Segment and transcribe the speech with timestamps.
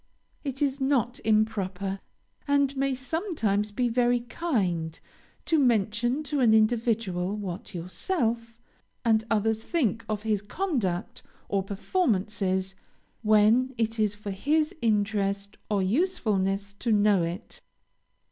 [0.43, 1.99] It is not improper,
[2.47, 4.99] and may sometimes be very kind
[5.45, 8.57] to mention to an individual what yourself
[9.05, 12.73] and others think of his conduct or performances,
[13.21, 17.61] when it is for his interest or usefulness to know it.